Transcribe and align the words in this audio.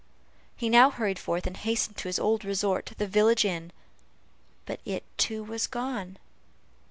He 0.57 0.67
now 0.67 0.89
hurried 0.89 1.19
forth, 1.19 1.45
and 1.45 1.55
hastened 1.55 1.95
to 1.97 2.07
his 2.07 2.17
old 2.17 2.43
resort, 2.43 2.91
the 2.97 3.05
village 3.05 3.45
inn 3.45 3.71
but 4.65 4.79
it 4.83 5.03
too 5.19 5.43
was 5.43 5.67
gone. 5.67 6.17